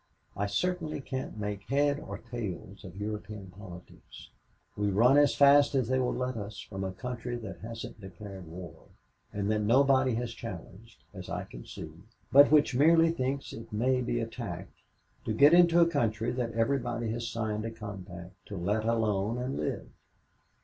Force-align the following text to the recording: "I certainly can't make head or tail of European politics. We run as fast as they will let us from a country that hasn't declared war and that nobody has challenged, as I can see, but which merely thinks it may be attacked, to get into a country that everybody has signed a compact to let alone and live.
"I 0.35 0.47
certainly 0.47 0.99
can't 0.99 1.37
make 1.37 1.69
head 1.69 1.99
or 1.99 2.17
tail 2.17 2.75
of 2.83 2.95
European 2.95 3.51
politics. 3.55 4.31
We 4.75 4.89
run 4.89 5.15
as 5.15 5.35
fast 5.35 5.75
as 5.75 5.89
they 5.89 5.99
will 5.99 6.15
let 6.15 6.35
us 6.35 6.59
from 6.59 6.83
a 6.83 6.91
country 6.91 7.35
that 7.35 7.59
hasn't 7.59 8.01
declared 8.01 8.47
war 8.47 8.87
and 9.31 9.51
that 9.51 9.59
nobody 9.61 10.15
has 10.15 10.33
challenged, 10.33 11.03
as 11.13 11.29
I 11.29 11.43
can 11.43 11.67
see, 11.67 11.91
but 12.31 12.49
which 12.49 12.73
merely 12.73 13.11
thinks 13.11 13.53
it 13.53 13.71
may 13.71 14.01
be 14.01 14.19
attacked, 14.19 14.81
to 15.25 15.33
get 15.33 15.53
into 15.53 15.81
a 15.81 15.85
country 15.85 16.31
that 16.31 16.53
everybody 16.53 17.11
has 17.11 17.29
signed 17.29 17.63
a 17.63 17.69
compact 17.69 18.33
to 18.47 18.57
let 18.57 18.85
alone 18.85 19.37
and 19.37 19.55
live. 19.55 19.87